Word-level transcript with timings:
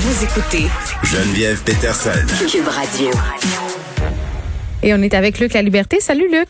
Vous 0.00 0.24
écoutez 0.24 0.66
Geneviève 1.02 1.60
Peterson. 1.64 2.24
Cube 2.48 2.68
Radio. 2.68 3.10
Et 4.80 4.94
on 4.94 5.02
est 5.02 5.12
avec 5.12 5.40
Luc 5.40 5.54
La 5.54 5.62
Liberté. 5.62 5.98
Salut 5.98 6.30
Luc. 6.30 6.46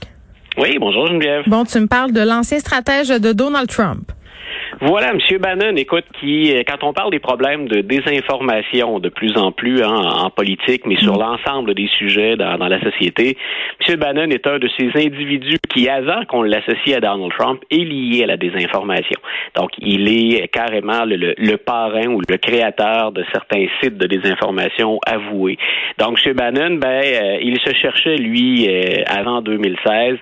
Oui, 0.58 0.76
bonjour 0.78 1.06
Geneviève. 1.06 1.44
Bon, 1.46 1.64
tu 1.64 1.80
me 1.80 1.87
parles 1.87 2.12
de 2.12 2.21
l'ancien 2.21 2.58
stratège 2.58 3.08
de 3.08 3.32
Donald 3.32 3.66
Trump. 3.71 4.12
Voilà, 4.80 5.11
M. 5.11 5.38
Bannon, 5.41 5.75
écoute, 5.75 6.04
qui, 6.21 6.54
euh, 6.54 6.62
quand 6.65 6.87
on 6.87 6.93
parle 6.93 7.11
des 7.11 7.19
problèmes 7.19 7.67
de 7.67 7.81
désinformation 7.81 9.01
de 9.01 9.08
plus 9.08 9.37
en 9.37 9.51
plus 9.51 9.83
hein, 9.83 9.93
en 9.93 10.31
politique, 10.31 10.83
mais 10.87 10.97
sur 10.97 11.19
l'ensemble 11.19 11.74
des 11.74 11.88
sujets 11.88 12.37
dans, 12.37 12.56
la 12.56 12.80
société, 12.80 13.37
M. 13.88 13.97
Bannon 13.97 14.30
est 14.30 14.47
un 14.47 14.61
de 14.61 14.69
ces 14.79 14.90
individus 14.94 15.58
qui, 15.69 15.88
avant 15.88 16.25
qu'on 16.27 16.43
l'associe 16.43 16.97
à 16.97 17.01
Donald 17.01 17.33
Trump, 17.37 17.61
est 17.73 17.84
lié 17.84 18.23
à 18.23 18.27
la 18.27 18.37
désinformation. 18.37 19.19
Donc, 19.56 19.70
il 19.79 20.09
est 20.09 20.47
carrément 20.47 21.05
le, 21.05 21.56
parrain 21.56 22.06
ou 22.06 22.20
le 22.29 22.37
créateur 22.37 23.10
de 23.10 23.24
certains 23.33 23.66
sites 23.83 23.99
de 23.99 24.07
désinformation 24.07 25.01
avoués. 25.05 25.59
Donc, 25.99 26.21
M. 26.24 26.35
Bannon, 26.35 26.77
ben, 26.77 27.02
euh, 27.02 27.38
il 27.43 27.59
se 27.59 27.74
cherchait, 27.74 28.16
lui, 28.16 28.69
euh, 28.69 29.02
avant 29.09 29.41
2016, 29.41 30.19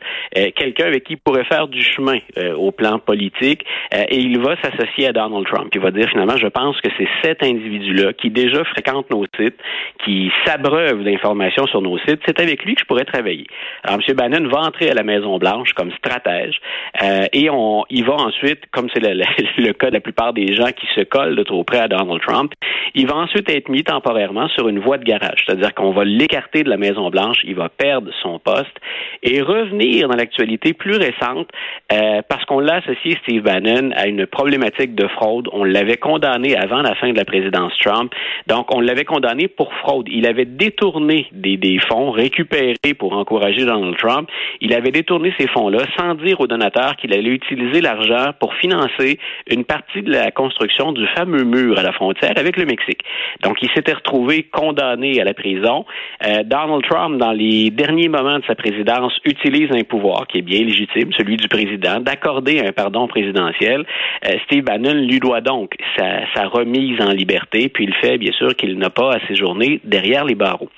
quelqu'un 0.55 0.87
avec 0.87 1.05
qui 1.05 1.15
il 1.15 1.19
pourrait 1.19 1.45
faire 1.45 1.67
du 1.69 1.83
chemin 1.83 2.19
au 2.57 2.71
plan 2.73 2.99
politique, 2.99 3.65
et 3.93 4.19
il 4.19 4.39
va 4.39 4.46
s'associer 4.63 5.09
à 5.09 5.13
Donald 5.13 5.47
Trump. 5.47 5.71
Il 5.75 5.81
va 5.81 5.91
dire 5.91 6.09
finalement, 6.09 6.37
je 6.37 6.47
pense 6.47 6.81
que 6.81 6.89
c'est 6.97 7.09
cet 7.23 7.43
individu-là 7.43 8.13
qui 8.13 8.31
déjà 8.31 8.65
fréquente 8.65 9.11
nos 9.11 9.25
sites, 9.37 9.59
qui 10.05 10.31
s'abreuve 10.45 11.03
d'informations 11.05 11.67
sur 11.67 11.83
nos 11.83 11.99
sites, 11.99 12.21
c'est 12.27 12.39
avec 12.41 12.65
lui 12.65 12.75
que 12.75 12.83
je 12.83 12.87
pourrais 12.87 13.05
travailler. 13.05 13.47
Alors, 13.83 13.99
M. 14.07 14.15
Bannon 14.15 14.49
va 14.49 14.61
entrer 14.61 14.91
à 14.91 14.95
la 14.95 15.03
Maison-Blanche 15.03 15.73
comme 15.73 15.91
stratège 15.93 16.61
euh, 17.03 17.25
et 17.33 17.51
on, 17.51 17.85
il 17.91 18.05
va 18.05 18.15
ensuite, 18.15 18.65
comme 18.71 18.89
c'est 18.95 19.01
le, 19.01 19.23
le, 19.59 19.73
cas 19.73 19.89
de 19.89 19.95
la 19.95 20.01
plupart 20.01 20.33
des 20.33 20.55
gens 20.55 20.71
qui 20.77 20.87
se 20.95 21.01
collent 21.03 21.37
de 21.37 21.43
trop 21.43 21.65
près 21.65 21.79
à 21.79 21.89
Donald 21.89 22.21
Trump, 22.23 22.53
il 22.95 23.07
va 23.07 23.17
ensuite 23.17 23.51
être 23.51 23.69
mis 23.69 23.83
temporairement 23.83 24.49
sur 24.49 24.69
une 24.69 24.79
voie 24.79 24.99
de 24.99 25.05
garage, 25.05 25.45
c'est-à-dire 25.47 25.75
qu'on 25.75 25.93
va 25.93 26.05
l'écarter 26.05 26.63
de 26.63 26.71
la 26.71 26.77
Maison-Blanche, 26.77 27.39
il 27.45 27.55
va 27.55 27.69
perdre 27.69 28.11
son 28.23 28.39
poste 28.39 28.77
et 29.23 29.41
revenir 29.41 30.09
dans 30.09 30.17
l'actualité 30.17 30.73
plus 30.73 30.97
récente 30.97 31.49
euh, 31.93 32.23
parce 32.29 32.45
qu'on 32.45 32.61
l'a 32.61 32.77
associé, 32.77 33.17
Steve 33.23 33.43
Bannon, 33.43 33.91
à 33.97 34.07
une 34.07 34.27
problématique 34.37 34.95
de 34.95 35.09
fraude. 35.09 35.49
On 35.53 35.65
l'avait 35.65 35.97
condamné 35.97 36.55
avant 36.57 36.83
la 36.83 36.95
fin 36.95 37.11
de 37.11 37.17
la 37.17 37.25
présidence 37.25 37.73
Trump. 37.83 38.13
Donc, 38.47 38.67
on 38.75 38.81
l'avait 38.81 39.07
condamné 39.07 39.49
pour 39.49 39.73
fraude. 39.83 40.09
Il 40.11 40.27
avait 40.27 40.45
détourné 40.45 41.27
des, 41.33 41.57
des 41.57 41.79
fonds 41.89 42.11
récupérés 42.11 42.93
pour 42.99 43.15
encourager 43.15 43.65
Donald 43.65 43.97
Trump. 43.97 44.29
Il 44.61 44.75
avait 44.75 44.91
détourné 44.91 45.33
ces 45.39 45.49
fonds-là 45.49 45.85
sans 45.99 46.15
dire 46.17 46.39
aux 46.41 46.47
donateurs 46.47 46.97
qu'il 46.97 47.15
allait 47.15 47.31
utiliser 47.31 47.81
l'argent 47.81 48.33
pour 48.39 48.53
financer 48.55 49.19
une 49.51 49.65
partie 49.65 50.03
de 50.03 50.13
la 50.13 50.31
construction 50.31 50.93
du 50.93 51.07
fameux 51.17 51.45
mur 51.45 51.79
à 51.79 51.83
la 51.83 51.93
frontière 51.93 52.35
avec 52.37 52.59
le 52.59 52.67
Mexique. 52.67 53.01
Donc, 53.43 53.57
il 53.63 53.71
s'était 53.75 53.95
retrouvé 53.95 54.43
condamné 54.43 55.19
à 55.19 55.25
la 55.25 55.33
prison. 55.33 55.87
Euh, 56.27 56.43
Donald 56.45 56.85
Trump, 56.87 57.19
dans 57.19 57.33
les 57.33 57.71
derniers 57.71 58.11
moments 58.11 58.39
de 58.39 58.45
sa 58.47 58.55
présidence, 58.55 59.19
utilise 59.25 59.71
un 59.73 59.85
pouvoir 59.85 60.27
qui 60.27 60.39
est 60.39 60.43
bien 60.43 60.63
légitime, 60.63 61.11
celui 61.17 61.39
du 61.39 61.49
président, 61.49 62.01
d'accorder 62.01 62.61
un 62.61 62.73
pardon 62.73 63.09
présidentiel. 63.09 63.87
Euh, 64.29 64.37
Steve 64.45 64.65
Bannon 64.65 64.95
lui 64.95 65.21
doit 65.21 65.41
donc 65.41 65.75
sa, 65.97 66.47
remise 66.47 67.01
en 67.01 67.11
liberté, 67.11 67.69
puis 67.69 67.85
il 67.85 67.95
fait 67.95 68.19
bien 68.19 68.33
sûr 68.33 68.55
qu'il 68.55 68.79
n'a 68.79 68.91
pas 68.91 69.15
à 69.15 69.27
séjourner 69.27 69.81
derrière 69.85 70.25
les 70.25 70.35
barreaux. 70.35 70.69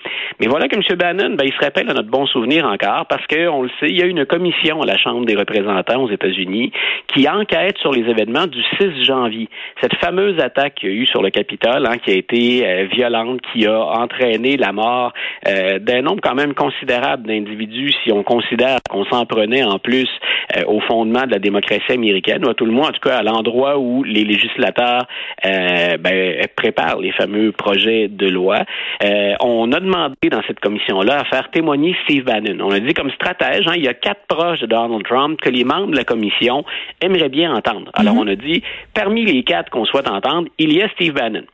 Mais 0.41 0.47
voilà 0.47 0.67
que 0.67 0.77
M. 0.77 0.83
Bannon, 0.97 1.35
ben, 1.35 1.45
il 1.45 1.53
se 1.53 1.65
rappelle 1.65 1.91
à 1.91 1.95
notre 1.95 2.09
bon 2.09 2.27
souvenir 2.27 2.67
encore, 2.67 3.07
parce 3.07 3.27
qu'on 3.27 3.63
le 3.63 3.69
sait, 3.81 3.89
il 3.89 3.99
y 3.99 4.03
a 4.03 4.07
une 4.07 4.25
commission 4.25 4.81
à 4.83 4.87
la 4.87 4.97
Chambre 4.97 5.27
des 5.27 5.37
représentants 5.37 6.03
aux 6.03 6.11
États-Unis 6.11 6.73
qui 7.09 7.29
enquête 7.29 7.77
sur 7.79 7.93
les 7.93 8.09
événements 8.09 8.47
du 8.47 8.63
6 8.81 9.05
janvier. 9.05 9.49
Cette 9.81 9.95
fameuse 9.97 10.41
attaque 10.41 10.77
qu'il 10.77 10.89
y 10.89 10.93
a 10.93 10.95
eu 10.95 11.07
sur 11.07 11.23
le 11.23 11.31
Capitole, 11.31 11.87
hein, 11.87 11.99
qui 11.99 12.11
a 12.11 12.15
été 12.15 12.67
euh, 12.67 12.87
violente, 12.91 13.41
qui 13.53 13.67
a 13.67 13.79
entraîné 13.79 14.57
la 14.57 14.73
mort 14.73 15.13
euh, 15.47 15.79
d'un 15.79 16.03
nombre 16.03 16.21
quand 16.23 16.35
même 16.35 16.55
considérable 16.55 17.27
d'individus, 17.27 17.93
si 18.03 18.13
on 18.13 18.23
considère 18.23 18.79
qu'on 18.89 19.05
s'en 19.07 19.27
prenait 19.27 19.65
en 19.65 19.79
plus 19.79 20.09
au 20.67 20.81
fondement 20.81 21.27
de 21.27 21.33
la 21.33 21.39
démocratie 21.39 21.93
américaine, 21.93 22.45
ou 22.45 22.49
à 22.49 22.55
tout 22.55 22.65
le 22.65 22.73
moins, 22.73 22.89
en 22.89 22.93
tout 22.93 23.01
cas, 23.01 23.19
à 23.19 23.23
l'endroit 23.39 23.79
où 23.79 24.03
les 24.03 24.25
législateurs 24.25 25.07
euh, 25.45 25.97
ben, 25.99 26.47
préparent 26.57 27.01
les 27.01 27.13
fameux 27.13 27.53
projets 27.53 28.09
de 28.09 28.29
loi. 28.29 28.65
Euh, 29.05 29.35
on 29.41 29.73
a 29.73 29.81
demandé 29.81 30.29
dans 30.31 30.43
cette 30.47 30.61
commission-là 30.61 31.21
à 31.21 31.25
faire 31.25 31.51
témoigner 31.51 31.97
Steve 32.05 32.25
Bannon. 32.25 32.59
On 32.61 32.71
a 32.71 32.81
dit 32.81 32.95
comme 32.95 33.11
stratège, 33.11 33.67
hein, 33.67 33.75
il 33.77 33.85
y 33.85 33.89
a 33.89 33.95
quatre 33.95 34.27
proches 34.29 34.61
de 34.61 34.67
Donald 34.67 35.05
Trump 35.05 35.41
que 35.41 35.51
les 35.51 35.65
membres 35.65 35.93
de 35.93 35.97
la 35.97 36.05
commission 36.05 36.65
aimeraient 37.01 37.29
bien 37.29 37.55
entendre. 37.55 37.91
Alors 37.95 38.15
mm-hmm. 38.15 38.19
on 38.19 38.27
a 38.29 38.37
dit, 38.37 38.63
parmi 38.95 39.25
les 39.25 39.43
quatre 39.45 39.71
qu'on 39.71 39.85
souhaite 39.85 40.09
entendre, 40.09 40.49
il 40.59 40.73
y 40.73 40.83
a 40.83 40.89
Steve 40.91 41.15
Bannon. 41.15 41.45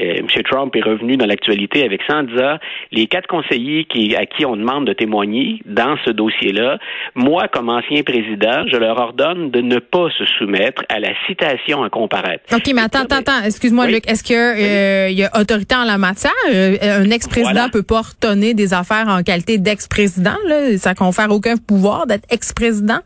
Euh, 0.00 0.14
M. 0.18 0.26
Trump 0.50 0.74
est 0.74 0.82
revenu 0.82 1.16
dans 1.16 1.26
l'actualité 1.26 1.84
avec 1.84 2.00
ça 2.06 2.18
en 2.18 2.22
disant 2.22 2.56
les 2.92 3.06
quatre 3.06 3.26
conseillers 3.26 3.84
qui, 3.84 4.16
à 4.16 4.26
qui 4.26 4.44
on 4.46 4.56
demande 4.56 4.86
de 4.86 4.92
témoigner 4.92 5.60
dans 5.66 5.96
ce 6.04 6.10
dossier-là, 6.10 6.78
moi, 7.14 7.48
comme 7.48 7.68
ancien 7.68 8.02
président, 8.02 8.66
je 8.66 8.76
leur 8.76 8.98
ordonne 8.98 9.50
de 9.50 9.60
ne 9.60 9.78
pas 9.78 10.08
se 10.18 10.24
soumettre 10.38 10.82
à 10.88 11.00
la 11.00 11.10
citation 11.26 11.82
à 11.82 11.90
comparaître. 11.90 12.44
OK, 12.54 12.70
mais 12.74 12.82
attends, 12.82 13.00
attends, 13.00 13.16
attends. 13.16 13.44
Excuse-moi, 13.44 13.86
Luc. 13.86 14.08
Est-ce 14.10 14.24
qu'il 14.24 14.36
euh, 14.36 15.10
y 15.10 15.24
a 15.24 15.30
autorité 15.38 15.74
en 15.74 15.84
la 15.84 15.98
matière? 15.98 16.32
Euh, 16.50 16.76
un 16.82 17.10
ex-président 17.10 17.68
peut 17.70 17.82
pas 17.82 18.00
retonner 18.00 18.54
des 18.54 18.72
affaires 18.74 19.08
en 19.08 19.22
qualité 19.22 19.58
d'ex-président? 19.58 20.36
Ça 20.78 20.94
confère 20.94 21.30
aucun 21.30 21.56
pouvoir 21.56 22.06
d'être 22.06 22.26
ex-président? 22.30 23.00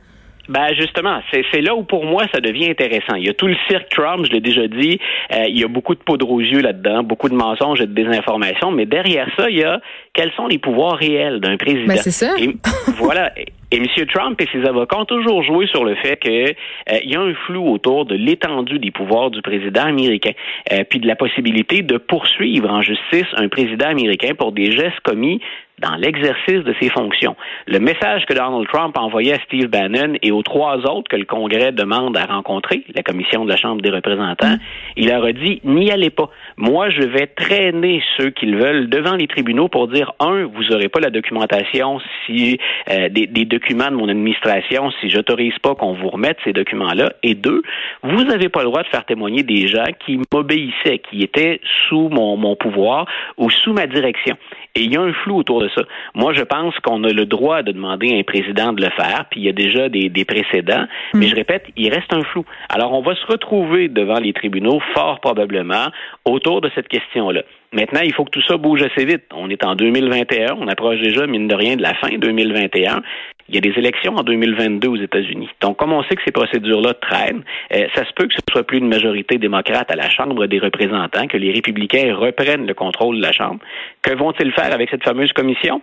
Ben 0.49 0.75
justement, 0.75 1.21
c'est 1.31 1.60
là 1.60 1.75
où 1.75 1.84
pour 1.84 2.05
moi 2.05 2.25
ça 2.34 2.41
devient 2.41 2.69
intéressant. 2.69 3.15
Il 3.16 3.27
y 3.27 3.31
a 3.31 3.34
tout 3.34 3.47
le 3.47 3.56
cirque 3.69 3.88
Trump, 3.88 4.27
je 4.27 4.32
l'ai 4.32 4.41
déjà 4.41 4.66
dit, 4.69 4.99
euh, 5.32 5.44
il 5.49 5.59
y 5.59 5.65
a 5.65 5.69
beaucoup 5.69 5.94
de 5.94 6.00
poudre 6.00 6.31
aux 6.31 6.41
yeux 6.41 6.60
là-dedans, 6.60 7.03
beaucoup 7.03 7.28
de 7.28 7.34
mensonges 7.34 7.81
et 7.81 7.87
de 7.87 7.94
désinformation, 7.94 8.71
mais 8.71 8.84
derrière 8.84 9.28
ça, 9.38 9.49
il 9.49 9.59
y 9.59 9.65
a 9.65 9.81
quels 10.12 10.33
sont 10.33 10.47
les 10.47 10.59
pouvoirs 10.59 10.97
réels 10.97 11.41
d'un 11.41 11.56
président. 11.56 11.94
Ben 11.94 11.97
c'est 11.97 12.10
ça. 12.10 12.34
voilà. 12.99 13.33
Et 13.75 13.78
M. 13.78 13.87
Trump 14.06 14.41
et 14.41 14.47
ses 14.53 14.65
avocats 14.69 14.99
ont 14.99 15.04
toujours 15.04 15.43
joué 15.43 15.66
sur 15.66 15.84
le 15.84 15.97
fait 15.97 16.16
qu'il 16.21 16.33
euh, 16.33 16.99
y 17.04 17.16
a 17.16 17.21
un 17.21 17.34
flou 17.47 17.72
autour 17.72 18.04
de 18.04 18.15
l'étendue 18.15 18.78
des 18.78 18.93
pouvoirs 18.93 19.31
du 19.31 19.43
président 19.43 19.83
américain, 19.83 20.31
euh, 20.72 20.84
puis 20.88 21.00
de 21.00 21.09
la 21.09 21.16
possibilité 21.16 21.83
de 21.83 21.97
poursuivre 21.97 22.71
en 22.71 22.83
justice 22.83 23.27
un 23.37 23.49
président 23.49 23.88
américain 23.88 24.34
pour 24.38 24.53
des 24.53 24.71
gestes 24.71 25.00
commis 25.03 25.41
dans 25.81 25.97
l'exercice 25.97 26.62
de 26.65 26.75
ses 26.81 26.89
fonctions. 26.91 27.37
Le 27.67 27.79
message 27.81 28.27
que 28.27 28.35
Donald 28.35 28.67
Trump 28.73 28.97
a 28.97 29.01
envoyé 29.01 29.35
à 29.35 29.39
Steve 29.41 29.67
Bannon 29.67 30.15
et 30.23 30.31
aux 30.31 30.43
trois 30.43 30.79
autres 30.87 31.09
que 31.09 31.17
le 31.17 31.25
Congrès 31.25 31.73
demande 31.73 32.17
à 32.17 32.27
rencontrer, 32.27 32.85
la 32.95 33.03
commission 33.03 33.45
de 33.45 33.51
la 33.51 33.57
Chambre 33.57 33.83
des 33.83 33.91
représentants, 33.91 34.57
il 34.97 35.09
leur 35.09 35.25
a 35.25 35.33
dit 35.33 35.61
n'y 35.65 35.91
allez 35.91 36.11
pas. 36.11 36.31
Moi, 36.57 36.91
je 36.91 37.03
vais 37.03 37.27
traîner 37.27 38.03
ceux 38.17 38.31
qu'ils 38.31 38.57
veulent 38.57 38.89
devant 38.89 39.17
les 39.17 39.27
tribunaux 39.27 39.69
pour 39.69 39.89
dire 39.89 40.13
un, 40.21 40.45
vous 40.45 40.63
n'aurez 40.71 40.89
pas 40.89 41.01
la 41.01 41.11
documentation 41.11 42.01
si 42.25 42.59
euh, 42.91 43.09
des, 43.09 43.27
des, 43.27 43.45
documents 43.45 43.91
de 43.91 43.97
mon 43.97 44.09
administration 44.09 44.91
si 45.01 45.11
j'autorise 45.11 45.59
pas 45.61 45.75
qu'on 45.75 45.93
vous 45.93 46.09
remette 46.09 46.39
ces 46.45 46.53
documents-là, 46.53 47.13
et 47.23 47.34
deux, 47.34 47.63
vous 48.03 48.25
n'avez 48.25 48.49
pas 48.49 48.61
le 48.61 48.67
droit 48.67 48.83
de 48.83 48.89
faire 48.89 49.05
témoigner 49.05 49.43
des 49.43 49.67
gens 49.67 49.84
qui 50.07 50.21
m'obéissaient, 50.33 51.01
qui 51.11 51.23
étaient 51.23 51.61
sous 51.89 52.09
mon, 52.09 52.37
mon 52.37 52.57
pouvoir 52.57 53.07
ou 53.37 53.51
sous 53.51 53.73
ma 53.73 53.87
direction. 53.87 54.37
Et 54.75 54.83
il 54.83 54.93
y 54.93 54.97
a 54.97 55.01
un 55.01 55.13
flou 55.13 55.37
autour 55.37 55.61
de 55.61 55.69
ça. 55.75 55.83
Moi, 56.15 56.33
je 56.33 56.43
pense 56.43 56.79
qu'on 56.81 57.05
a 57.05 57.09
le 57.09 57.27
droit 57.27 57.62
de 57.62 57.73
demander 57.73 58.15
à 58.15 58.19
un 58.19 58.23
président 58.23 58.73
de 58.73 58.83
le 58.83 58.91
faire, 58.91 59.27
puis 59.31 59.41
il 59.41 59.47
y 59.47 59.49
a 59.49 59.53
déjà 59.53 59.89
des, 59.89 60.09
des 60.09 60.25
précédents, 60.25 60.87
mais 61.15 61.27
je 61.27 61.35
répète, 61.35 61.67
il 61.77 61.93
reste 61.93 62.12
un 62.12 62.23
flou. 62.23 62.45
Alors, 62.69 62.93
on 62.93 63.03
va 63.03 63.15
se 63.15 63.27
retrouver 63.27 63.89
devant 63.89 64.19
les 64.19 64.33
tribunaux, 64.33 64.81
fort 64.95 65.21
probablement, 65.21 65.89
autour 66.25 66.61
de 66.61 66.71
cette 66.75 66.89
question-là. 66.89 67.43
Maintenant, 67.73 68.01
il 68.05 68.15
faut 68.15 68.25
que 68.25 68.31
tout 68.31 68.43
ça 68.43 68.57
bouge 68.57 68.83
assez 68.83 69.05
vite. 69.05 69.25
On 69.34 69.51
est 69.51 69.65
en 69.65 69.75
2021, 69.75 70.57
on 70.61 70.69
approche 70.69 71.01
déjà, 71.01 71.27
mine 71.27 71.49
de 71.49 71.57
rien, 71.57 71.77
de 71.77 71.83
la 71.83 71.95
fin 71.95 72.09
2021. 72.17 73.03
Il 73.49 73.55
y 73.55 73.59
a 73.59 73.60
des 73.60 73.78
élections 73.78 74.15
en 74.16 74.22
2022 74.22 74.88
aux 74.88 74.97
États-Unis. 74.97 75.49
Donc, 75.60 75.77
comme 75.77 75.93
on 75.93 76.03
sait 76.05 76.16
que 76.16 76.22
ces 76.25 76.32
procédures-là 76.32 76.94
traînent, 76.94 77.44
euh, 77.75 77.87
ça 77.94 78.05
se 78.06 78.12
peut 78.15 78.27
que 78.27 78.34
ce 78.34 78.41
soit 78.50 78.62
plus 78.62 78.78
une 78.78 78.88
majorité 78.88 79.37
démocrate 79.37 79.91
à 79.91 79.97
la 79.97 80.09
Chambre 80.09 80.47
des 80.47 80.59
représentants, 80.59 81.27
que 81.27 81.36
les 81.36 81.53
républicains 81.53 82.15
reprennent 82.15 82.66
le 82.66 82.74
contrôle 82.74 83.16
de 83.16 83.22
la 83.22 83.33
Chambre. 83.33 83.60
Que 84.03 84.15
vont-ils 84.15 84.53
faire 84.53 84.72
avec 84.72 84.89
cette 84.91 85.04
fameuse 85.04 85.33
commission? 85.33 85.83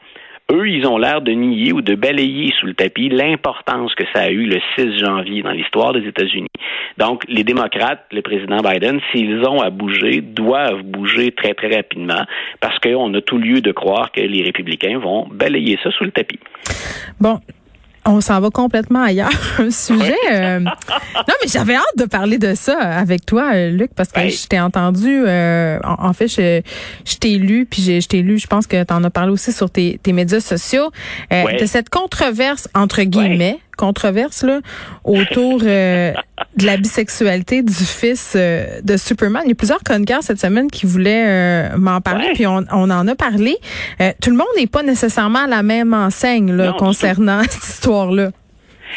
Eux, 0.52 0.68
ils 0.68 0.86
ont 0.86 0.98
l'air 0.98 1.22
de 1.22 1.32
nier 1.32 1.72
ou 1.72 1.82
de 1.82 1.96
balayer 1.96 2.54
sous 2.60 2.66
le 2.66 2.74
tapis 2.74 3.08
l'importance 3.08 3.96
que 3.96 4.04
ça 4.14 4.24
a 4.24 4.30
eu 4.30 4.46
le 4.46 4.60
6 4.78 5.00
janvier 5.00 5.44
dans 5.44 5.52
l'histoire 5.52 5.94
des 5.94 6.06
États-Unis. 6.06 6.50
Donc, 6.98 7.24
les 7.30 7.46
démocrates, 7.46 8.06
le 8.12 8.22
président 8.22 8.58
Biden, 8.58 9.00
s'ils 9.12 9.48
ont 9.48 9.62
à 9.62 9.70
bouger, 9.70 10.20
doivent 10.20 10.84
bouger 10.84 11.32
très, 11.32 11.54
très 11.54 11.74
rapidement 11.74 12.26
parce 12.60 12.78
qu'on 12.80 13.14
a 13.14 13.22
tout 13.22 13.38
lieu 13.38 13.62
de 13.62 13.72
croire 13.72 14.12
que 14.12 14.20
les 14.20 14.44
républicains 14.44 15.00
vont 15.00 15.26
balayer 15.32 15.80
ça 15.84 15.92
sous 15.92 16.04
le 16.04 16.12
tapis. 16.12 16.40
Bon, 17.20 17.40
on 18.06 18.22
s'en 18.22 18.40
va 18.40 18.50
complètement 18.50 19.04
ailleurs. 19.04 19.30
Un 19.60 19.72
sujet. 19.72 20.16
Euh, 20.32 20.60
non, 20.60 20.72
mais 21.42 21.48
j'avais 21.48 21.76
hâte 21.76 21.98
de 21.98 22.06
parler 22.06 22.38
de 22.38 22.56
ça 22.56 22.78
avec 22.78 23.26
toi, 23.26 23.52
euh, 23.54 23.70
Luc, 23.70 23.92
parce 23.96 24.12
que 24.12 24.28
je 24.28 24.48
t'ai 24.48 24.60
entendu. 24.60 25.24
Euh, 25.28 25.80
en, 25.84 26.14
fait, 26.14 26.28
je, 26.28 26.62
je 27.06 27.16
t'ai 27.18 27.38
lu, 27.38 27.66
puis 27.66 28.02
je 28.02 28.08
t'ai 28.08 28.22
lu. 28.22 28.40
Je 28.40 28.48
pense 28.48 28.68
que 28.68 28.84
tu 28.84 28.94
en 28.94 29.04
as 29.04 29.10
parlé 29.10 29.32
aussi 29.32 29.52
sur 29.52 29.70
tes, 29.70 30.00
tes 30.02 30.14
médias 30.14 30.40
sociaux 30.40 30.92
de 31.32 31.66
cette 31.66 31.90
controverse 31.90 32.68
entre 32.74 33.04
guillemets 33.04 33.60
controverse 33.82 34.44
là 34.44 34.60
autour 35.04 35.62
euh, 35.64 36.14
de 36.62 36.66
la 36.66 36.78
bisexualité 36.78 37.64
du 37.64 37.74
fils 37.74 38.34
euh, 38.36 38.82
de 38.84 38.98
Superman. 38.98 39.42
Il 39.46 39.50
y 39.50 39.52
a 39.52 39.56
plusieurs 39.56 39.84
chroniqueurs 39.84 40.24
cette 40.24 40.40
semaine 40.40 40.70
qui 40.70 40.86
voulaient 40.86 41.70
m'en 41.78 42.02
parler, 42.02 42.32
puis 42.34 42.48
on, 42.48 42.66
on, 42.72 42.90
en 42.90 43.08
a 43.08 43.16
parlé. 43.16 43.58
tout 44.22 44.30
le 44.30 44.38
monde 44.38 44.48
n'est 44.58 44.68
pas 44.68 44.84
nécessairement 44.84 45.46
à 45.46 45.48
la 45.48 45.64
même 45.64 45.94
enseigne 45.94 46.52
là, 46.52 46.74
concernant 46.78 47.42
cette 47.50 47.64
histoire-là. 47.64 48.32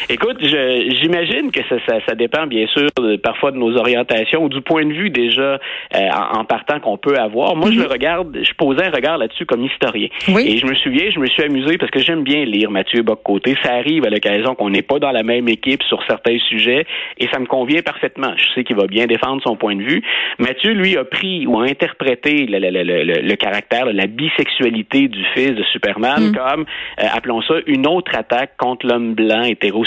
Écoute, 0.09 0.37
j'imagine 0.41 1.51
que 1.51 1.61
ça, 1.69 1.75
ça, 1.87 1.97
ça, 2.07 2.15
dépend 2.15 2.47
bien 2.47 2.67
sûr 2.67 2.89
parfois 3.23 3.51
de 3.51 3.57
nos 3.57 3.75
orientations 3.77 4.43
ou 4.43 4.49
du 4.49 4.61
point 4.61 4.85
de 4.85 4.93
vue 4.93 5.09
déjà 5.09 5.59
euh, 5.95 6.09
en, 6.33 6.45
partant 6.45 6.79
qu'on 6.79 6.97
peut 6.97 7.17
avoir. 7.17 7.55
Moi, 7.55 7.71
je 7.71 7.79
le 7.79 7.85
mhm. 7.85 7.91
regarde, 7.91 8.37
je 8.41 8.53
posais 8.53 8.85
un 8.85 8.91
regard 8.91 9.17
là-dessus 9.17 9.45
comme 9.45 9.63
historien. 9.63 10.07
Et 10.27 10.57
je 10.57 10.65
me 10.65 10.75
souviens, 10.75 11.09
je 11.09 11.19
me 11.19 11.27
suis 11.27 11.43
amusé 11.43 11.77
parce 11.77 11.91
que 11.91 11.99
j'aime 11.99 12.23
bien 12.23 12.45
lire 12.45 12.71
Mathieu 12.71 13.01
Bock-Côté. 13.01 13.55
Ça 13.63 13.73
arrive 13.73 14.05
à 14.05 14.09
l'occasion 14.09 14.55
qu'on 14.55 14.69
n'est 14.69 14.81
pas 14.81 14.99
dans 14.99 15.11
la 15.11 15.23
même 15.23 15.47
équipe 15.47 15.83
sur 15.83 16.03
certains 16.07 16.37
sujets 16.49 16.85
et 17.17 17.27
ça 17.31 17.39
me 17.39 17.45
convient 17.45 17.81
parfaitement. 17.81 18.33
Je 18.37 18.53
sais 18.53 18.63
qu'il 18.63 18.75
va 18.75 18.87
bien 18.87 19.07
défendre 19.07 19.41
son 19.43 19.55
point 19.55 19.75
de 19.75 19.83
vue. 19.83 20.03
Mathieu, 20.39 20.73
lui, 20.73 20.97
a 20.97 21.05
pris 21.05 21.47
ou 21.47 21.59
a 21.59 21.63
interprété 21.63 22.45
le, 22.45 22.59
le, 22.59 22.83
le, 22.83 23.21
le 23.21 23.35
caractère, 23.35 23.85
la 23.85 24.07
bisexualité 24.07 25.07
du 25.07 25.23
fils 25.33 25.55
de 25.55 25.63
Superman 25.71 26.27
mhm. 26.27 26.35
comme, 26.35 26.65
euh, 26.99 27.05
appelons 27.13 27.41
ça, 27.41 27.55
une 27.67 27.87
autre 27.87 28.11
attaque 28.15 28.57
contre 28.57 28.85
l'homme 28.87 29.13
blanc 29.13 29.43
hétéro 29.43 29.84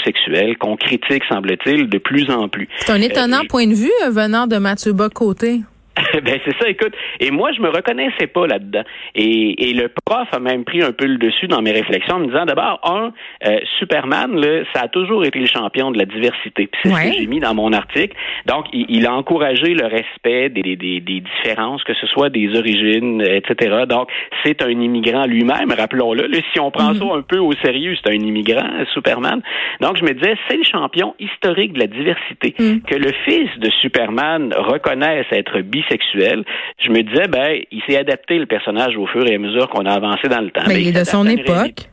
qu'on 0.59 0.75
critique, 0.75 1.23
semble-t-il, 1.29 1.89
de 1.89 1.97
plus 1.97 2.29
en 2.29 2.47
plus. 2.47 2.67
C'est 2.79 2.91
un 2.91 3.01
étonnant 3.01 3.41
euh, 3.43 3.47
point 3.47 3.67
de 3.67 3.73
vue 3.73 3.91
euh, 4.05 4.09
venant 4.09 4.47
de 4.47 4.57
Mathieu 4.57 4.93
Bocoté. 4.93 5.61
ben 6.23 6.39
c'est 6.45 6.57
ça, 6.57 6.69
écoute. 6.69 6.93
Et 7.19 7.31
moi, 7.31 7.51
je 7.51 7.61
me 7.61 7.69
reconnaissais 7.69 8.27
pas 8.27 8.47
là-dedans. 8.47 8.83
Et, 9.15 9.69
et, 9.69 9.73
le 9.73 9.89
prof 10.05 10.27
a 10.31 10.39
même 10.39 10.63
pris 10.63 10.81
un 10.81 10.91
peu 10.91 11.05
le 11.05 11.17
dessus 11.17 11.47
dans 11.47 11.61
mes 11.61 11.71
réflexions 11.71 12.15
en 12.15 12.19
me 12.19 12.27
disant 12.27 12.45
d'abord, 12.45 12.79
un, 12.83 13.11
euh, 13.45 13.59
Superman, 13.79 14.35
là, 14.39 14.63
ça 14.73 14.83
a 14.83 14.87
toujours 14.87 15.25
été 15.25 15.39
le 15.39 15.47
champion 15.47 15.91
de 15.91 15.97
la 15.97 16.05
diversité. 16.05 16.69
C'est 16.81 16.89
ce 16.89 17.09
que 17.09 17.13
j'ai 17.17 17.27
mis 17.27 17.39
dans 17.39 17.53
mon 17.53 17.73
article. 17.73 18.15
Donc, 18.45 18.65
il, 18.73 19.05
a 19.05 19.13
encouragé 19.13 19.73
le 19.73 19.85
respect 19.85 20.49
des, 20.49 20.61
des, 20.61 20.99
des, 20.99 21.21
différences, 21.21 21.83
que 21.83 21.93
ce 21.93 22.07
soit 22.07 22.29
des 22.29 22.57
origines, 22.57 23.21
etc. 23.21 23.83
Donc, 23.87 24.09
c'est 24.43 24.61
un 24.61 24.69
immigrant 24.69 25.25
lui-même, 25.25 25.71
rappelons-le. 25.71 26.29
si 26.53 26.59
on 26.59 26.71
prend 26.71 26.93
mm-hmm. 26.93 27.09
ça 27.09 27.17
un 27.17 27.21
peu 27.21 27.39
au 27.39 27.53
sérieux, 27.63 27.95
c'est 28.01 28.11
un 28.11 28.19
immigrant, 28.19 28.69
Superman. 28.93 29.41
Donc, 29.81 29.97
je 29.97 30.03
me 30.03 30.13
disais, 30.13 30.35
c'est 30.47 30.57
le 30.57 30.63
champion 30.63 31.15
historique 31.19 31.73
de 31.73 31.79
la 31.79 31.87
diversité. 31.87 32.55
Mm. 32.59 32.81
Que 32.81 32.95
le 32.95 33.11
fils 33.25 33.49
de 33.59 33.69
Superman 33.81 34.53
reconnaisse 34.55 35.25
être 35.31 35.59
bisexuel 35.61 35.88
je 35.91 36.89
me 36.89 37.01
disais, 37.01 37.27
ben, 37.27 37.61
il 37.71 37.81
s'est 37.87 37.97
adapté 37.97 38.37
le 38.37 38.45
personnage 38.45 38.95
au 38.97 39.07
fur 39.07 39.25
et 39.27 39.35
à 39.35 39.37
mesure 39.37 39.69
qu'on 39.69 39.85
a 39.85 39.93
avancé 39.93 40.27
dans 40.27 40.41
le 40.41 40.51
temps. 40.51 40.61
Mais, 40.67 40.75
ben, 40.75 40.81
il 40.81 40.87
est 40.89 40.99
de 40.99 41.05
son 41.05 41.27
époque. 41.27 41.88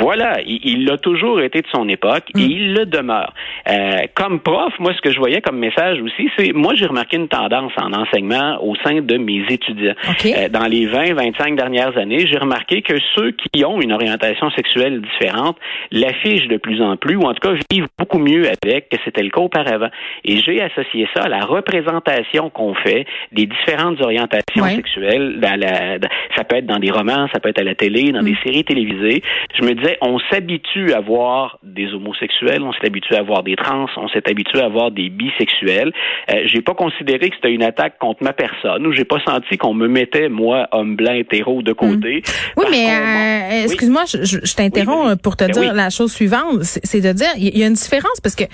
Voilà, 0.00 0.40
il 0.44 0.86
l'a 0.86 0.98
toujours 0.98 1.40
été 1.40 1.60
de 1.60 1.66
son 1.72 1.88
époque 1.88 2.24
et 2.34 2.38
mm. 2.38 2.50
il 2.50 2.74
le 2.74 2.86
demeure. 2.86 3.32
Euh, 3.68 4.02
comme 4.14 4.40
prof, 4.40 4.72
moi, 4.78 4.92
ce 4.94 5.00
que 5.00 5.12
je 5.12 5.18
voyais 5.18 5.40
comme 5.40 5.58
message 5.58 6.00
aussi, 6.00 6.28
c'est 6.36 6.52
moi, 6.52 6.74
j'ai 6.74 6.86
remarqué 6.86 7.16
une 7.16 7.28
tendance 7.28 7.72
en 7.76 7.92
enseignement 7.92 8.58
au 8.62 8.74
sein 8.76 9.00
de 9.00 9.16
mes 9.16 9.44
étudiants. 9.48 9.94
Euh, 10.24 10.48
dans 10.48 10.66
les 10.66 10.86
20-25 10.86 11.56
dernières 11.56 11.96
années, 11.96 12.26
j'ai 12.26 12.38
remarqué 12.38 12.82
que 12.82 12.94
ceux 13.14 13.32
qui 13.32 13.64
ont 13.64 13.80
une 13.80 13.92
orientation 13.92 14.50
sexuelle 14.50 15.00
différente 15.02 15.56
l'affichent 15.90 16.48
de 16.48 16.56
plus 16.56 16.80
en 16.82 16.96
plus, 16.96 17.16
ou 17.16 17.22
en 17.22 17.34
tout 17.34 17.48
cas 17.48 17.54
vivent 17.70 17.88
beaucoup 17.98 18.18
mieux 18.18 18.48
avec 18.62 18.88
que 18.88 18.96
c'était 19.04 19.22
le 19.22 19.30
cas 19.30 19.40
auparavant. 19.40 19.88
Et 20.24 20.38
j'ai 20.38 20.60
associé 20.62 21.08
ça 21.14 21.24
à 21.24 21.28
la 21.28 21.40
représentation 21.40 22.50
qu'on 22.50 22.74
fait 22.74 23.06
des 23.32 23.46
différentes 23.46 24.00
orientations 24.00 24.64
sexuelles. 24.64 25.38
Dans 25.40 25.58
la, 25.58 25.98
ça 26.36 26.44
peut 26.44 26.56
être 26.56 26.66
dans 26.66 26.78
des 26.78 26.90
romans, 26.90 27.28
ça 27.32 27.40
peut 27.40 27.50
être 27.50 27.60
à 27.60 27.64
la 27.64 27.74
télé, 27.74 28.12
dans 28.12 28.22
des 28.22 28.32
mm. 28.32 28.38
séries 28.44 28.64
télévisées. 28.64 29.22
Je 29.54 29.64
me 29.64 29.74
on 30.00 30.18
s'habitue 30.30 30.92
à 30.92 31.00
voir 31.00 31.58
des 31.62 31.92
homosexuels, 31.92 32.62
on 32.62 32.72
s'est 32.72 32.86
habitué 32.86 33.16
à 33.16 33.22
voir 33.22 33.42
des 33.42 33.56
trans, 33.56 33.86
on 33.96 34.08
s'est 34.08 34.28
habitué 34.28 34.60
à 34.60 34.68
voir 34.68 34.90
des 34.90 35.08
bisexuels. 35.10 35.92
Euh, 36.30 36.42
j'ai 36.46 36.62
pas 36.62 36.74
considéré 36.74 37.30
que 37.30 37.36
c'était 37.36 37.52
une 37.52 37.62
attaque 37.62 37.98
contre 37.98 38.22
ma 38.22 38.32
personne 38.32 38.86
ou 38.86 38.92
j'ai 38.92 39.04
pas 39.04 39.20
senti 39.26 39.56
qu'on 39.58 39.74
me 39.74 39.88
mettait 39.88 40.28
moi 40.28 40.68
homme 40.72 40.96
blanc 40.96 41.14
hétéro 41.14 41.62
de 41.62 41.72
côté. 41.72 42.22
Hmm. 42.56 42.60
Oui, 42.60 42.66
mais 42.70 42.86
euh, 42.88 43.64
excuse-moi, 43.64 44.04
je, 44.06 44.54
t'interromps 44.54 45.20
pour 45.22 45.36
te 45.36 45.44
ben 45.44 45.52
dire 45.52 45.74
la 45.74 45.90
chose 45.90 46.12
suivante, 46.12 46.62
c'est 46.62 47.00
de 47.00 47.12
dire 47.12 47.32
il 47.36 47.56
y 47.56 47.62
a 47.62 47.66
une 47.66 47.74
différence 47.74 48.20
parce 48.20 48.36
que 48.36 48.44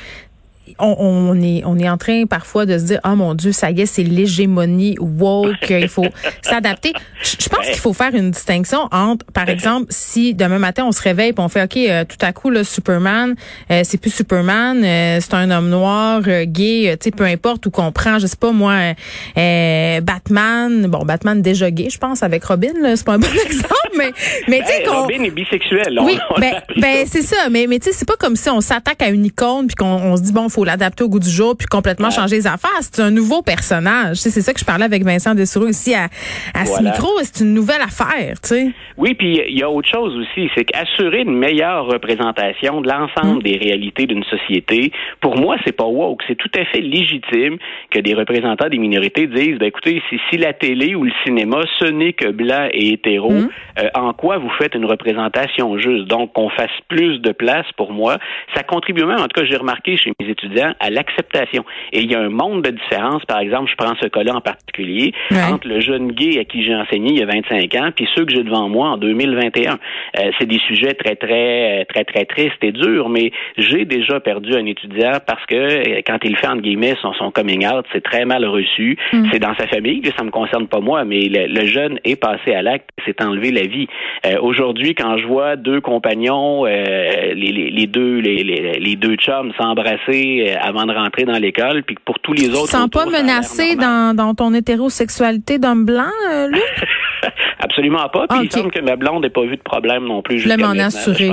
on, 0.79 1.41
est 1.41 1.63
on 1.65 1.79
est 1.79 1.89
en 1.89 1.99
train 1.99 2.27
parfois 2.27 2.67
de 2.67 2.79
se 2.79 2.85
dire 2.85 3.01
oh 3.05 3.17
mon 3.17 3.35
dieu 3.35 3.53
ça 3.53 3.71
y 3.71 3.81
est 3.81 3.87
c'est 3.87 4.03
l'hégémonie 4.03 4.97
woke 4.99 5.71
il 5.71 5.89
faut 5.89 6.07
s'adapter. 6.43 6.93
Je 7.23 7.49
pense 7.49 7.67
qu'il 7.67 7.79
faut 7.79 7.93
faire 7.93 8.15
une 8.15 8.31
distinction 8.31 8.89
entre 8.93 9.25
par 9.27 9.49
exemple 9.49 9.87
si 9.91 10.35
demain 10.35 10.59
matin 10.59 10.85
on 10.87 10.93
se 10.93 11.03
réveille 11.03 11.31
et 11.31 11.35
on 11.39 11.49
fait 11.49 11.63
ok 11.63 11.77
euh, 11.77 12.05
tout 12.05 12.17
à 12.21 12.33
coup 12.33 12.51
le 12.51 12.65
Superman 12.65 13.35
euh, 13.71 13.83
c'est 13.85 13.99
plus 13.99 14.15
Superman 14.15 14.83
euh, 14.85 15.19
c'est 15.21 15.35
un 15.35 15.51
homme 15.51 15.69
noir 15.69 16.23
gay 16.23 16.97
tu 17.01 17.05
sais 17.05 17.11
peu 17.11 17.25
importe 17.25 17.67
où 17.67 17.71
qu'on 17.71 17.93
prend 17.93 18.19
je 18.19 18.27
sais 18.27 18.37
pas 18.37 18.53
moi 18.53 18.95
Batman. 19.35 20.87
Bon 20.87 21.05
Batman 21.05 21.43
déjà 21.43 21.71
gay 21.71 21.89
je 21.91 21.99
pense 21.99 22.23
avec 22.23 22.45
Robin 22.45 22.73
c'est 22.95 23.05
pas 23.05 23.15
un 23.15 23.19
bon 23.19 23.29
exemple 23.47 23.75
mais 23.97 24.13
mais 24.49 24.61
tu 24.61 24.67
sais 24.67 24.83
ben, 24.85 24.93
Robin 24.93 25.23
est 25.25 25.31
bisexuel 25.31 25.99
oui 26.03 26.19
ben, 26.39 26.55
ben 26.77 27.07
c'est 27.07 27.23
ça 27.23 27.49
mais 27.51 27.67
mais 27.67 27.79
tu 27.79 27.87
sais 27.87 27.93
c'est 27.93 28.09
pas 28.09 28.17
comme 28.17 28.37
si 28.37 28.49
on 28.51 28.61
s'attaque 28.61 29.03
à 29.03 29.09
une 29.09 29.25
icône 29.25 29.67
puis 29.67 29.77
qu'on 29.77 30.17
se 30.17 30.23
dit 30.23 30.33
bon 30.33 30.49
faut 30.49 30.58
l'adapter 30.65 31.05
au 31.05 31.09
goût 31.09 31.21
du 31.21 31.31
jour 31.31 31.57
puis 31.57 31.67
complètement 31.67 32.11
changer 32.11 32.37
les 32.37 32.47
affaires. 32.47 32.81
C'est 32.81 33.01
un 33.01 33.11
nouveau 33.11 33.43
personnage. 33.43 34.17
c'est 34.17 34.31
ça 34.31 34.53
que 34.53 34.61
je 34.61 34.65
parlais 34.65 34.85
avec 34.85 35.03
Vincent 35.05 35.35
Dessoureau 35.35 35.69
ici 35.69 35.95
à, 35.95 36.09
à 36.55 36.65
ce 36.67 36.83
micro. 36.83 37.09
C'est 37.23 37.45
une 37.45 37.55
nouvelle 37.55 37.83
affaire, 37.83 38.41
tu 38.41 38.49
sais. 38.49 38.69
Oui, 38.97 39.15
puis 39.15 39.41
il 39.49 39.57
y 39.57 39.63
a 39.63 39.71
autre 39.71 39.89
chose 39.89 40.17
aussi, 40.17 40.51
c'est 40.57 40.65
qu'assurer 40.65 41.21
une 41.21 41.37
meilleure 41.37 41.87
représentation 41.87 42.81
de 42.81 42.89
l'ensemble 42.89 43.39
mm. 43.39 43.43
des 43.43 43.57
réalités 43.57 44.07
d'une 44.07 44.25
société, 44.25 44.93
pour 45.21 45.39
moi, 45.39 45.57
c'est 45.65 45.77
pas 45.77 45.85
woke. 45.85 46.23
C'est 46.27 46.37
tout 46.37 46.51
à 46.59 46.65
fait 46.65 46.81
légitime 46.81 47.59
que 47.91 48.01
des 48.01 48.15
représentants 48.15 48.69
des 48.69 48.79
minorités 48.79 49.27
disent, 49.27 49.59
ben 49.59 49.67
écoutez, 49.67 50.03
si, 50.11 50.19
si 50.31 50.37
la 50.37 50.53
télé 50.53 50.95
ou 50.95 51.05
le 51.05 51.13
cinéma, 51.25 51.61
ce 51.79 51.87
n'est 51.87 52.13
que 52.13 52.31
blanc 52.31 52.69
et 52.73 52.95
hétéro, 52.95 53.31
mm. 53.31 53.49
euh, 53.79 53.89
en 53.95 54.13
quoi 54.13 54.39
vous 54.39 54.51
faites 54.59 54.75
une 54.75 54.85
représentation 54.85 55.79
juste? 55.79 56.07
Donc, 56.07 56.33
qu'on 56.33 56.51
fasse 56.51 56.71
plus 56.89 57.21
de 57.21 57.33
place 57.33 57.67
pour 57.77 57.93
moi, 57.93 58.19
ça 58.55 58.63
contribue 58.63 59.05
même, 59.05 59.21
en 59.21 59.29
tout 59.29 59.41
cas, 59.41 59.45
j'ai 59.45 59.57
remarqué 59.57 59.97
chez 59.97 60.13
mes 60.21 60.29
étudiants, 60.29 60.48
à 60.81 60.91
l'acceptation. 60.91 61.65
Et 61.93 62.01
il 62.01 62.11
y 62.11 62.15
a 62.15 62.21
un 62.21 62.29
monde 62.29 62.63
de 62.63 62.71
différence, 62.71 63.25
par 63.25 63.41
exemple, 63.41 63.71
je 63.71 63.77
prends 63.77 63.95
ce 64.01 64.09
cas-là 64.09 64.37
en 64.37 64.41
particulier, 64.41 65.13
entre 65.51 65.69
le 65.69 65.81
jeune 65.81 66.13
gay 66.13 66.39
à 66.39 66.45
qui 66.45 66.65
j'ai 66.65 66.75
enseigné 66.75 67.11
il 67.11 67.19
y 67.19 67.23
a 67.23 67.27
25 67.27 67.75
ans, 67.77 67.91
puis 67.95 68.09
ceux 68.15 68.25
que 68.25 68.35
j'ai 68.35 68.43
devant 68.43 68.69
moi 68.69 68.91
en 68.91 68.97
2021. 68.97 69.79
Euh, 70.19 70.31
c'est 70.39 70.47
des 70.47 70.59
sujets 70.59 70.95
très, 70.95 71.17
très, 71.17 71.85
très, 71.87 72.05
très 72.05 72.25
tristes 72.25 72.63
et 72.63 72.73
durs, 72.73 73.09
mais 73.09 73.33
j'ai 73.57 73.85
déjà 73.85 74.21
perdu 74.21 74.55
un 74.55 74.67
étudiant 74.67 75.19
parce 75.27 75.45
que 75.47 75.55
euh, 75.55 76.01
quand 76.07 76.19
il 76.25 76.37
fait, 76.37 76.49
entre 76.49 76.63
guillemets, 76.63 76.95
son, 77.01 77.13
son 77.15 77.31
coming 77.31 77.67
out, 77.67 77.85
c'est 77.93 78.03
très 78.03 78.25
mal 78.25 78.45
reçu. 78.45 78.97
Mm. 79.13 79.29
C'est 79.33 79.39
dans 79.39 79.55
sa 79.57 79.67
famille, 79.67 80.01
que 80.01 80.11
ça 80.17 80.25
me 80.25 80.31
concerne 80.31 80.67
pas 80.69 80.81
moi, 80.81 81.05
mais 81.05 81.29
le, 81.29 81.67
jeune 81.67 81.99
est 82.05 82.17
passé 82.17 82.55
à 82.55 82.63
l'acte, 82.63 82.89
s'est 83.05 83.23
enlevé 83.23 83.51
la 83.51 83.63
vie. 83.63 83.87
Euh, 84.27 84.39
aujourd'hui, 84.41 84.95
quand 84.95 85.17
je 85.19 85.27
vois 85.27 85.57
deux 85.57 85.81
compagnons, 85.81 86.65
les, 86.65 87.35
les, 87.35 87.71
les, 87.71 87.87
deux 87.87 88.19
les 88.19 88.97
deux 88.97 89.17
chums 89.17 89.53
s'embrasser 89.59 90.38
euh, 90.41 90.57
avant 90.61 90.87
de 90.87 90.93
rentrer 90.95 91.25
dans 91.25 91.39
l'école, 91.39 91.83
puis 91.85 91.97
pour 92.05 92.19
tous 92.21 92.33
les 92.33 92.49
autres. 92.51 92.63
Tu 92.63 92.67
te 92.67 92.77
sens 92.77 92.91
pas 92.91 93.07
menacé 93.07 93.77
dans, 93.77 94.15
dans 94.15 94.35
ton 94.35 94.55
hétérosexualité 94.55 95.59
d'homme 95.59 95.85
blanc, 95.85 96.11
euh, 96.31 96.49
lui? 96.49 96.61
Absolument 97.59 98.09
pas. 98.09 98.27
Puis 98.29 98.39
il 98.45 98.53
semble 98.53 98.71
que 98.71 98.81
ma 98.81 98.97
blonde 98.97 99.23
n'ait 99.23 99.31
pas 99.31 99.43
vu 99.43 99.57
de 99.57 99.63
problème 99.63 100.05
non 100.05 100.23
plus. 100.23 100.39
Je 100.39 100.45
voulais 100.45 100.57
m'en 100.57 100.79
assurer. 100.79 101.31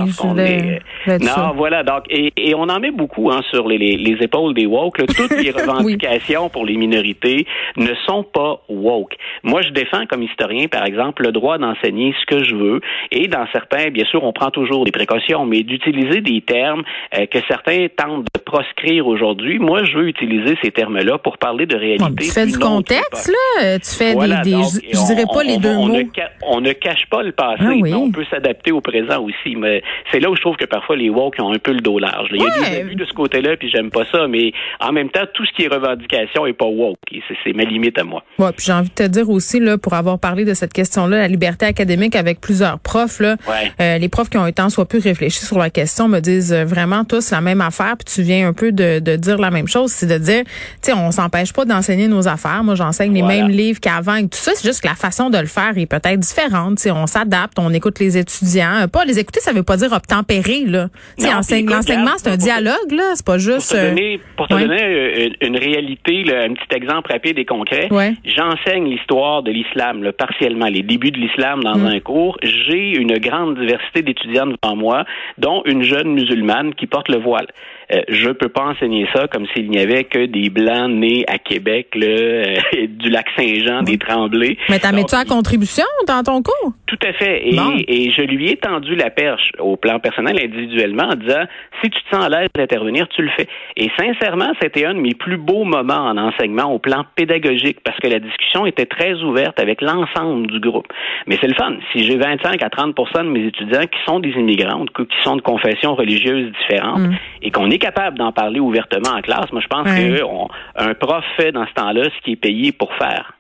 Non, 1.07 1.53
voilà. 1.55 1.83
Donc, 1.83 2.03
et, 2.09 2.31
et, 2.37 2.55
on 2.55 2.63
en 2.63 2.79
met 2.79 2.91
beaucoup 2.91 3.31
hein, 3.31 3.41
sur 3.49 3.67
les, 3.67 3.77
les, 3.77 3.97
les, 3.97 4.23
épaules 4.23 4.53
des 4.53 4.65
woke. 4.65 5.05
Toutes 5.05 5.41
les 5.41 5.51
revendications 5.51 6.49
pour 6.49 6.65
les 6.65 6.75
minorités 6.75 7.45
ne 7.77 7.93
sont 8.05 8.23
pas 8.23 8.61
woke. 8.69 9.15
Moi, 9.43 9.61
je 9.61 9.69
défends 9.69 10.05
comme 10.09 10.23
historien, 10.23 10.67
par 10.67 10.85
exemple, 10.85 11.23
le 11.23 11.31
droit 11.31 11.57
d'enseigner 11.57 12.13
ce 12.19 12.25
que 12.25 12.43
je 12.43 12.55
veux. 12.55 12.81
Et 13.11 13.27
dans 13.27 13.45
certains, 13.51 13.89
bien 13.89 14.05
sûr, 14.05 14.23
on 14.23 14.33
prend 14.33 14.49
toujours 14.49 14.85
des 14.85 14.91
précautions, 14.91 15.45
mais 15.45 15.63
d'utiliser 15.63 16.21
des 16.21 16.41
termes 16.41 16.83
euh, 17.17 17.25
que 17.25 17.39
certains 17.47 17.87
tentent 17.95 18.25
de 18.33 18.41
proscrire 18.41 19.07
aujourd'hui. 19.07 19.59
Moi, 19.59 19.83
je 19.83 19.97
veux 19.97 20.07
utiliser 20.07 20.57
ces 20.63 20.71
termes-là 20.71 21.17
pour 21.17 21.37
parler 21.37 21.65
de 21.65 21.75
réalité. 21.75 22.25
tu 22.25 22.31
fais 22.31 22.45
du 22.45 22.57
contexte, 22.57 23.31
là. 23.31 23.79
Tu 23.79 23.95
fais 23.95 24.15
des, 24.15 24.51
je, 24.91 25.05
dirais 25.07 25.25
pas 25.31 25.43
les 25.43 25.57
deux 25.57 25.74
mots 25.75 25.99
on 26.47 26.61
ne 26.61 26.73
cache 26.73 27.05
pas 27.09 27.23
le 27.23 27.31
passé, 27.31 27.61
ah 27.61 27.73
mais 27.81 27.93
on 27.93 28.11
peut 28.11 28.25
s'adapter 28.29 28.71
au 28.71 28.81
présent 28.81 29.21
aussi. 29.23 29.55
Mais 29.55 29.81
c'est 30.11 30.19
là 30.19 30.29
où 30.29 30.35
je 30.35 30.41
trouve 30.41 30.55
que 30.55 30.65
parfois 30.65 30.95
les 30.95 31.09
woke 31.09 31.35
ont 31.39 31.53
un 31.53 31.59
peu 31.59 31.71
le 31.71 31.81
dos 31.81 31.99
large. 31.99 32.29
Il 32.31 32.41
y 32.41 32.45
a 32.45 32.69
des 32.69 32.81
abus 32.81 32.95
de 32.95 33.05
ce 33.05 33.13
côté-là, 33.13 33.57
puis 33.57 33.69
j'aime 33.69 33.89
pas 33.89 34.05
ça, 34.11 34.27
mais 34.27 34.51
en 34.79 34.91
même 34.91 35.09
temps, 35.09 35.25
tout 35.33 35.45
ce 35.45 35.51
qui 35.53 35.63
est 35.63 35.67
revendication 35.67 36.45
est 36.45 36.53
pas 36.53 36.65
woke. 36.65 36.97
C'est 37.43 37.53
ma 37.53 37.63
limite 37.63 37.97
à 37.97 38.03
moi. 38.03 38.23
Ouais, 38.37 38.51
puis 38.55 38.65
j'ai 38.65 38.73
envie 38.73 38.89
de 38.89 38.93
te 38.93 39.07
dire 39.07 39.29
aussi, 39.29 39.59
là, 39.59 39.77
pour 39.77 39.93
avoir 39.93 40.19
parlé 40.19 40.45
de 40.45 40.53
cette 40.53 40.73
question-là, 40.73 41.17
la 41.17 41.27
liberté 41.27 41.65
académique 41.65 42.15
avec 42.15 42.41
plusieurs 42.41 42.79
profs, 42.79 43.19
là, 43.19 43.35
euh, 43.79 43.97
les 43.97 44.09
profs 44.09 44.29
qui 44.29 44.37
ont 44.37 44.47
été 44.47 44.61
en 44.61 44.69
soit 44.69 44.87
plus 44.87 44.99
réfléchis 44.99 45.45
sur 45.45 45.57
la 45.57 45.69
question 45.69 46.07
me 46.07 46.19
disent 46.19 46.53
euh, 46.53 46.65
vraiment 46.65 47.03
tous 47.05 47.31
la 47.31 47.41
même 47.41 47.61
affaire, 47.61 47.95
puis 47.97 48.13
tu 48.13 48.21
viens 48.21 48.47
un 48.47 48.53
peu 48.53 48.71
de, 48.71 48.99
dire 49.15 49.37
la 49.37 49.51
même 49.51 49.67
chose, 49.67 49.91
c'est 49.91 50.07
de 50.07 50.17
dire, 50.17 50.43
tu 50.45 50.91
sais, 50.91 50.93
on 50.93 51.11
s'empêche 51.11 51.53
pas 51.53 51.65
d'enseigner 51.65 52.07
nos 52.07 52.27
affaires. 52.27 52.63
Moi, 52.63 52.75
j'enseigne 52.75 53.13
les 53.13 53.21
mêmes 53.21 53.49
livres 53.49 53.79
qu'avant 53.79 54.15
et 54.15 54.23
tout 54.23 54.37
ça, 54.37 54.51
c'est 54.55 54.67
juste 54.67 54.81
que 54.81 54.87
la 54.87 54.95
façon 54.95 55.29
de 55.29 55.37
le 55.37 55.47
faire 55.47 55.64
atmosphère 55.65 55.81
est 55.81 55.85
peut-être 55.85 56.19
différente. 56.19 56.79
sais, 56.79 56.91
on 56.91 57.07
s'adapte, 57.07 57.57
on 57.59 57.73
écoute 57.73 57.99
les 57.99 58.17
étudiants. 58.17 58.87
Pas 58.91 59.05
les 59.05 59.19
écouter, 59.19 59.39
ça 59.39 59.53
veut 59.53 59.63
pas 59.63 59.77
dire 59.77 59.91
obtempérer. 59.91 60.65
Là. 60.65 60.87
L'enseignement, 61.19 61.81
c'est 62.17 62.29
un 62.29 62.37
dialogue. 62.37 62.91
là. 62.91 63.13
C'est 63.15 63.25
pas 63.25 63.37
juste... 63.37 63.71
Pour 63.71 63.77
te 63.77 63.89
donner, 63.89 64.19
pour 64.37 64.47
te 64.47 64.53
donner 64.53 65.35
une, 65.41 65.57
réalité, 65.57 66.23
un 66.33 66.53
petit 66.53 66.75
exemple 66.75 67.11
rapide 67.11 67.37
et 67.37 67.45
concret, 67.45 67.89
j'enseigne 68.25 68.89
l'histoire 68.89 69.43
de 69.43 69.51
l'islam 69.51 70.11
partiellement, 70.17 70.67
les 70.67 70.83
débuts 70.83 71.11
de 71.11 71.19
l'islam 71.19 71.63
dans 71.63 71.77
mm. 71.77 71.85
un 71.85 71.99
cours. 71.99 72.37
J'ai 72.43 72.95
une 72.97 73.17
grande 73.17 73.59
diversité 73.59 74.01
d'étudiants 74.01 74.47
devant 74.47 74.75
moi, 74.75 75.05
dont 75.37 75.61
une 75.65 75.83
jeune 75.83 76.13
musulmane 76.13 76.73
qui 76.75 76.87
porte 76.87 77.09
le 77.09 77.17
voile. 77.17 77.47
Euh, 77.91 78.01
je 78.09 78.29
peux 78.29 78.49
pas 78.49 78.63
enseigner 78.63 79.07
ça 79.13 79.27
comme 79.27 79.45
s'il 79.53 79.69
n'y 79.69 79.79
avait 79.79 80.05
que 80.05 80.25
des 80.25 80.49
blancs 80.49 80.89
nés 80.89 81.23
à 81.27 81.37
Québec, 81.37 81.89
là, 81.95 82.07
euh, 82.07 82.55
du 82.87 83.09
lac 83.09 83.27
Saint-Jean, 83.37 83.83
des 83.83 83.97
Tremblés. 83.97 84.57
Mais 84.69 84.79
t'as 84.79 84.91
mis 84.91 85.07
ça 85.07 85.19
à 85.19 85.25
contribution 85.25 85.85
dans 86.07 86.23
ton 86.23 86.41
cours? 86.41 86.73
Tout 86.87 86.99
à 87.03 87.13
fait. 87.13 87.47
Et, 87.47 87.55
et, 87.87 88.11
je 88.11 88.21
lui 88.21 88.49
ai 88.49 88.57
tendu 88.57 88.95
la 88.95 89.09
perche 89.09 89.51
au 89.59 89.77
plan 89.77 89.99
personnel 89.99 90.39
individuellement 90.41 91.09
en 91.11 91.15
disant 91.15 91.43
si 91.81 91.89
tu 91.89 92.01
te 92.01 92.15
sens 92.15 92.25
à 92.25 92.29
l'aise 92.29 92.49
d'intervenir, 92.55 93.07
tu 93.09 93.21
le 93.21 93.29
fais. 93.37 93.47
Et 93.77 93.89
sincèrement, 93.99 94.51
c'était 94.61 94.85
un 94.85 94.93
de 94.93 94.99
mes 94.99 95.13
plus 95.13 95.37
beaux 95.37 95.63
moments 95.63 95.93
en 95.93 96.17
enseignement 96.17 96.71
au 96.71 96.79
plan 96.79 97.05
pédagogique 97.15 97.79
parce 97.83 97.99
que 97.99 98.07
la 98.07 98.19
discussion 98.19 98.65
était 98.65 98.85
très 98.85 99.13
ouverte 99.21 99.59
avec 99.59 99.81
l'ensemble 99.81 100.47
du 100.47 100.59
groupe. 100.59 100.87
Mais 101.27 101.37
c'est 101.41 101.47
le 101.47 101.55
fun. 101.55 101.73
Si 101.91 102.03
j'ai 102.03 102.17
25 102.17 102.61
à 102.63 102.69
30 102.69 102.95
de 102.95 103.21
mes 103.29 103.47
étudiants 103.47 103.81
qui 103.81 103.99
sont 104.05 104.19
des 104.19 104.31
immigrants, 104.31 104.85
qui 104.85 105.23
sont 105.23 105.35
de 105.35 105.41
confessions 105.41 105.95
religieuses 105.95 106.51
différentes, 106.59 107.01
mm. 107.01 107.15
et 107.43 107.51
qu'on 107.51 107.69
est 107.75 107.79
capable 107.79 108.17
d'en 108.17 108.31
parler 108.31 108.59
ouvertement 108.59 109.11
en 109.11 109.21
classe, 109.21 109.51
moi 109.51 109.61
je 109.61 109.67
pense 109.67 109.87
qu'un 109.87 110.93
prof 110.95 111.23
fait 111.37 111.51
dans 111.51 111.65
ce 111.67 111.73
temps-là 111.73 112.05
ce 112.05 112.23
qui 112.23 112.33
est 112.33 112.37
payé 112.37 112.71
pour 112.71 112.93
faire. 112.95 113.33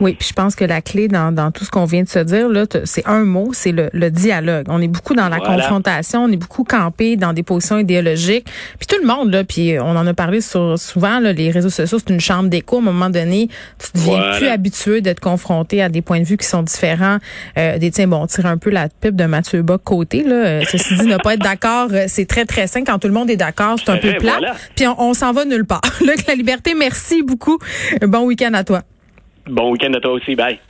Oui, 0.00 0.14
puis 0.18 0.28
je 0.28 0.32
pense 0.32 0.56
que 0.56 0.64
la 0.64 0.80
clé 0.80 1.08
dans, 1.08 1.30
dans 1.30 1.50
tout 1.50 1.64
ce 1.64 1.70
qu'on 1.70 1.84
vient 1.84 2.02
de 2.02 2.08
se 2.08 2.20
dire 2.20 2.48
là, 2.48 2.64
c'est 2.84 3.06
un 3.06 3.24
mot, 3.24 3.50
c'est 3.52 3.72
le, 3.72 3.90
le, 3.92 4.10
dialogue. 4.10 4.66
On 4.70 4.80
est 4.80 4.88
beaucoup 4.88 5.14
dans 5.14 5.28
la 5.28 5.38
confrontation, 5.40 6.24
on 6.24 6.32
est 6.32 6.38
beaucoup 6.38 6.64
campé 6.64 7.16
dans 7.16 7.34
des 7.34 7.42
positions 7.42 7.78
idéologiques. 7.78 8.46
Puis 8.78 8.86
tout 8.86 8.96
le 9.00 9.06
monde 9.06 9.30
là, 9.30 9.44
puis 9.44 9.78
on 9.78 9.90
en 9.90 10.06
a 10.06 10.14
parlé 10.14 10.40
sur, 10.40 10.78
souvent 10.78 11.20
là, 11.20 11.34
les 11.34 11.50
réseaux 11.50 11.68
sociaux, 11.68 11.98
c'est 11.98 12.12
une 12.12 12.20
chambre 12.20 12.48
d'écho. 12.48 12.76
À 12.76 12.78
un 12.78 12.82
moment 12.82 13.10
donné, 13.10 13.48
tu 13.78 13.88
deviens 13.94 14.38
plus 14.38 14.48
habitué 14.48 15.02
d'être 15.02 15.20
confronté 15.20 15.82
à 15.82 15.90
des 15.90 16.00
points 16.00 16.20
de 16.20 16.24
vue 16.24 16.38
qui 16.38 16.46
sont 16.46 16.62
différents. 16.62 17.18
Euh, 17.58 17.76
des 17.76 17.90
tiens, 17.90 18.08
bon, 18.08 18.22
on 18.22 18.26
tire 18.26 18.46
un 18.46 18.56
peu 18.56 18.70
la 18.70 18.88
pipe 18.88 19.16
de 19.16 19.24
Mathieu 19.26 19.60
Bock 19.60 19.82
côté 19.84 20.24
là. 20.24 20.34
Euh, 20.34 20.62
ceci 20.66 20.96
dit, 20.96 21.06
ne 21.06 21.18
pas 21.18 21.34
être 21.34 21.42
d'accord, 21.42 21.88
euh, 21.92 22.06
c'est 22.08 22.26
très 22.26 22.46
très 22.46 22.66
simple. 22.66 22.86
Quand 22.86 22.98
tout 22.98 23.08
le 23.08 23.14
monde 23.14 23.28
est 23.28 23.36
d'accord, 23.36 23.76
c'est 23.78 23.90
un 23.90 23.98
peu 23.98 24.14
plat. 24.14 24.38
Puis 24.74 24.86
on, 24.86 24.98
on 24.98 25.12
s'en 25.12 25.32
va 25.32 25.44
nulle 25.44 25.66
part. 25.66 25.82
Luc, 26.00 26.26
la 26.26 26.34
liberté, 26.34 26.74
merci 26.74 27.22
beaucoup. 27.22 27.58
Bon 28.00 28.24
week-end 28.24 28.54
à 28.54 28.64
toi. 28.64 28.82
Bon 29.46 29.72
week-end 29.72 29.92
à 29.94 30.00
toi 30.00 30.12
aussi. 30.12 30.34
Bye. 30.36 30.60